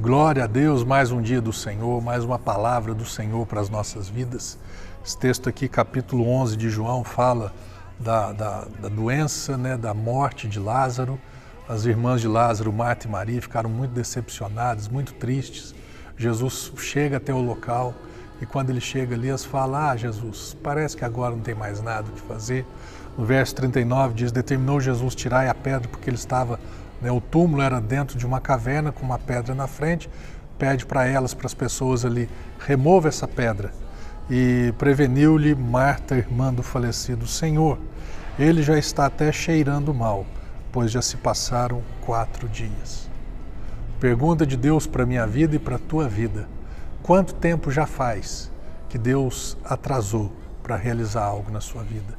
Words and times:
Glória 0.00 0.44
a 0.44 0.46
Deus, 0.46 0.84
mais 0.84 1.10
um 1.10 1.20
dia 1.20 1.40
do 1.40 1.52
Senhor, 1.52 2.00
mais 2.00 2.22
uma 2.22 2.38
palavra 2.38 2.94
do 2.94 3.04
Senhor 3.04 3.44
para 3.46 3.60
as 3.60 3.68
nossas 3.68 4.08
vidas. 4.08 4.56
Esse 5.04 5.18
texto 5.18 5.48
aqui, 5.48 5.68
capítulo 5.68 6.28
11 6.28 6.56
de 6.56 6.70
João, 6.70 7.02
fala 7.02 7.52
da, 7.98 8.30
da, 8.30 8.64
da 8.78 8.88
doença, 8.88 9.58
né, 9.58 9.76
da 9.76 9.92
morte 9.92 10.46
de 10.46 10.60
Lázaro. 10.60 11.18
As 11.68 11.84
irmãs 11.84 12.20
de 12.20 12.28
Lázaro, 12.28 12.72
Marta 12.72 13.08
e 13.08 13.10
Maria, 13.10 13.42
ficaram 13.42 13.68
muito 13.68 13.90
decepcionadas, 13.90 14.86
muito 14.86 15.14
tristes. 15.14 15.74
Jesus 16.16 16.72
chega 16.76 17.16
até 17.16 17.34
o 17.34 17.40
local 17.40 17.92
e 18.40 18.46
quando 18.46 18.70
ele 18.70 18.80
chega 18.80 19.16
ali, 19.16 19.28
elas 19.28 19.44
falam: 19.44 19.80
Ah, 19.80 19.96
Jesus, 19.96 20.56
parece 20.62 20.96
que 20.96 21.04
agora 21.04 21.34
não 21.34 21.42
tem 21.42 21.56
mais 21.56 21.82
nada 21.82 22.08
o 22.08 22.12
que 22.12 22.20
fazer. 22.20 22.64
No 23.16 23.24
verso 23.24 23.52
39 23.56 24.14
diz: 24.14 24.30
Determinou 24.30 24.80
Jesus 24.80 25.16
tirar 25.16 25.48
a 25.48 25.54
pedra 25.54 25.88
porque 25.88 26.08
ele 26.08 26.16
estava, 26.16 26.60
o 27.02 27.20
túmulo 27.20 27.62
era 27.62 27.80
dentro 27.80 28.18
de 28.18 28.26
uma 28.26 28.40
caverna 28.40 28.92
com 28.92 29.04
uma 29.04 29.18
pedra 29.18 29.54
na 29.54 29.66
frente. 29.66 30.08
Pede 30.58 30.84
para 30.84 31.06
elas, 31.06 31.34
para 31.34 31.46
as 31.46 31.54
pessoas 31.54 32.04
ali, 32.04 32.28
remova 32.58 33.08
essa 33.08 33.28
pedra. 33.28 33.72
E 34.30 34.74
preveniu-lhe 34.78 35.54
Marta, 35.54 36.16
irmã 36.16 36.52
do 36.52 36.62
falecido 36.62 37.26
Senhor. 37.26 37.78
Ele 38.38 38.62
já 38.62 38.78
está 38.78 39.06
até 39.06 39.30
cheirando 39.32 39.94
mal, 39.94 40.26
pois 40.72 40.90
já 40.90 41.00
se 41.00 41.16
passaram 41.16 41.82
quatro 42.04 42.48
dias. 42.48 43.08
Pergunta 44.00 44.46
de 44.46 44.56
Deus 44.56 44.86
para 44.86 45.06
minha 45.06 45.26
vida 45.26 45.56
e 45.56 45.58
para 45.58 45.76
a 45.76 45.80
tua 45.80 46.08
vida 46.08 46.46
Quanto 47.08 47.32
tempo 47.34 47.70
já 47.70 47.86
faz 47.86 48.50
que 48.88 48.98
Deus 48.98 49.56
atrasou 49.64 50.30
para 50.62 50.76
realizar 50.76 51.24
algo 51.24 51.50
na 51.50 51.58
sua 51.58 51.82
vida? 51.82 52.12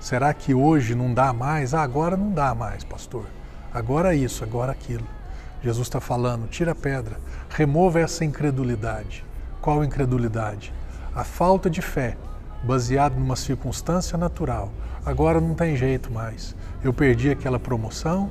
Será 0.00 0.34
que 0.34 0.52
hoje 0.52 0.96
não 0.96 1.14
dá 1.14 1.32
mais? 1.32 1.74
Ah, 1.74 1.82
agora 1.82 2.16
não 2.16 2.32
dá 2.32 2.54
mais, 2.56 2.82
pastor. 2.82 3.26
Agora 3.74 4.14
isso, 4.14 4.44
agora 4.44 4.70
aquilo. 4.70 5.04
Jesus 5.60 5.88
está 5.88 6.00
falando: 6.00 6.46
tira 6.48 6.70
a 6.70 6.76
pedra, 6.76 7.18
remova 7.50 7.98
essa 7.98 8.24
incredulidade. 8.24 9.24
Qual 9.60 9.82
incredulidade? 9.82 10.72
A 11.12 11.24
falta 11.24 11.68
de 11.68 11.82
fé, 11.82 12.16
baseada 12.62 13.16
numa 13.16 13.34
circunstância 13.34 14.16
natural. 14.16 14.70
Agora 15.04 15.40
não 15.40 15.54
tem 15.54 15.76
jeito 15.76 16.12
mais. 16.12 16.54
Eu 16.84 16.92
perdi 16.92 17.30
aquela 17.30 17.58
promoção, 17.58 18.30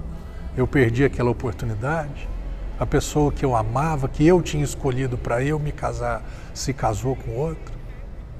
eu 0.55 0.65
perdi 0.65 1.03
aquela 1.03 1.31
oportunidade, 1.31 2.29
a 2.79 2.85
pessoa 2.85 3.31
que 3.31 3.43
eu 3.43 3.53
amava, 3.53 4.07
que 4.07 4.25
eu 4.25 4.41
tinha 4.41 4.63
escolhido 4.63 5.17
para 5.17 5.43
eu 5.43 5.59
me 5.59 5.73
casar, 5.73 6.23
se 6.53 6.73
casou 6.73 7.17
com 7.17 7.31
outro. 7.31 7.73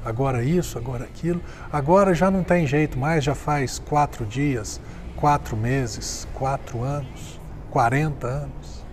Agora 0.05 0.43
isso, 0.43 0.77
agora 0.77 1.03
aquilo. 1.03 1.41
Agora 1.71 2.13
já 2.13 2.31
não 2.31 2.43
tem 2.43 2.65
jeito 2.65 2.97
mais, 2.97 3.23
já 3.23 3.35
faz 3.35 3.77
quatro 3.79 4.25
dias, 4.25 4.79
quatro 5.15 5.55
meses, 5.55 6.27
quatro 6.33 6.83
anos, 6.83 7.39
quarenta 7.69 8.27
anos. 8.27 8.83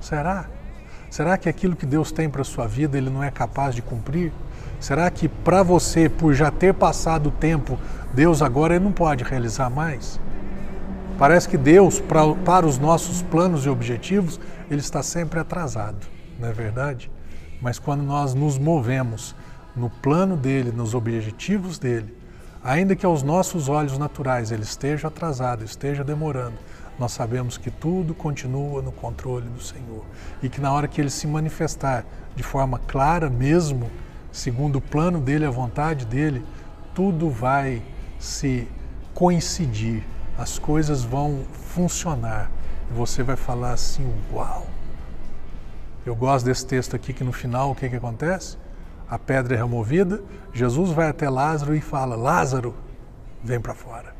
Será? 0.00 0.46
Será 1.10 1.36
que 1.36 1.48
aquilo 1.48 1.76
que 1.76 1.86
Deus 1.86 2.10
tem 2.10 2.28
para 2.28 2.42
a 2.42 2.44
sua 2.44 2.66
vida 2.66 2.96
ele 2.96 3.10
não 3.10 3.22
é 3.22 3.30
capaz 3.30 3.74
de 3.74 3.82
cumprir? 3.82 4.32
Será 4.80 5.10
que 5.10 5.28
para 5.28 5.62
você, 5.62 6.08
por 6.08 6.34
já 6.34 6.50
ter 6.50 6.74
passado 6.74 7.28
o 7.28 7.30
tempo, 7.30 7.78
Deus 8.12 8.42
agora 8.42 8.74
ele 8.74 8.84
não 8.84 8.92
pode 8.92 9.22
realizar 9.22 9.70
mais? 9.70 10.18
Parece 11.18 11.48
que 11.48 11.56
Deus, 11.56 12.00
pra, 12.00 12.34
para 12.34 12.66
os 12.66 12.78
nossos 12.78 13.22
planos 13.22 13.64
e 13.64 13.68
objetivos, 13.68 14.40
ele 14.70 14.80
está 14.80 15.02
sempre 15.02 15.38
atrasado, 15.38 16.04
não 16.40 16.48
é 16.48 16.52
verdade? 16.52 17.10
Mas 17.60 17.78
quando 17.78 18.02
nós 18.02 18.34
nos 18.34 18.58
movemos 18.58 19.36
no 19.76 19.88
plano 19.88 20.36
dele, 20.36 20.72
nos 20.72 20.94
objetivos 20.94 21.78
dele, 21.78 22.12
ainda 22.62 22.94
que 22.94 23.06
aos 23.06 23.22
nossos 23.22 23.68
olhos 23.68 23.98
naturais 23.98 24.50
ele 24.52 24.62
esteja 24.62 25.08
atrasado, 25.08 25.64
esteja 25.64 26.04
demorando, 26.04 26.58
nós 26.98 27.12
sabemos 27.12 27.58
que 27.58 27.70
tudo 27.70 28.14
continua 28.14 28.82
no 28.82 28.92
controle 28.92 29.48
do 29.48 29.60
Senhor 29.60 30.04
e 30.42 30.48
que 30.48 30.60
na 30.60 30.72
hora 30.72 30.86
que 30.86 31.00
ele 31.00 31.10
se 31.10 31.26
manifestar 31.26 32.04
de 32.36 32.42
forma 32.42 32.78
clara 32.78 33.28
mesmo, 33.28 33.90
segundo 34.30 34.76
o 34.76 34.80
plano 34.80 35.20
dele, 35.20 35.44
a 35.44 35.50
vontade 35.50 36.04
dele, 36.06 36.44
tudo 36.94 37.30
vai 37.30 37.82
se 38.18 38.68
coincidir 39.14 40.04
as 40.38 40.58
coisas 40.58 41.04
vão 41.04 41.44
funcionar. 41.52 42.50
E 42.90 42.94
você 42.94 43.22
vai 43.22 43.36
falar 43.36 43.72
assim: 43.72 44.12
Uau! 44.32 44.66
Eu 46.04 46.16
gosto 46.16 46.44
desse 46.44 46.66
texto 46.66 46.96
aqui 46.96 47.12
que 47.12 47.22
no 47.22 47.32
final 47.32 47.70
o 47.70 47.74
que, 47.74 47.88
que 47.88 47.96
acontece? 47.96 48.56
A 49.12 49.18
pedra 49.18 49.54
é 49.54 49.58
removida, 49.58 50.22
Jesus 50.54 50.88
vai 50.88 51.06
até 51.06 51.28
Lázaro 51.28 51.74
e 51.74 51.82
fala: 51.82 52.16
Lázaro, 52.16 52.74
vem 53.44 53.60
para 53.60 53.74
fora. 53.74 54.14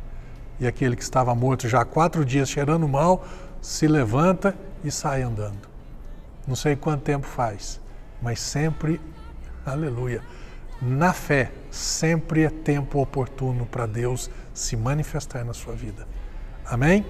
E 0.60 0.66
aquele 0.66 0.94
que 0.94 1.02
estava 1.02 1.34
morto 1.34 1.66
já 1.66 1.80
há 1.80 1.84
quatro 1.86 2.26
dias, 2.26 2.50
cheirando 2.50 2.86
mal, 2.86 3.24
se 3.58 3.86
levanta 3.86 4.54
e 4.84 4.90
sai 4.90 5.22
andando. 5.22 5.66
Não 6.46 6.54
sei 6.54 6.76
quanto 6.76 7.04
tempo 7.04 7.26
faz, 7.26 7.80
mas 8.20 8.38
sempre, 8.38 9.00
aleluia, 9.64 10.20
na 10.82 11.14
fé, 11.14 11.50
sempre 11.70 12.42
é 12.42 12.50
tempo 12.50 13.00
oportuno 13.00 13.64
para 13.64 13.86
Deus 13.86 14.30
se 14.52 14.76
manifestar 14.76 15.42
na 15.42 15.54
sua 15.54 15.72
vida. 15.72 16.06
Amém? 16.66 17.06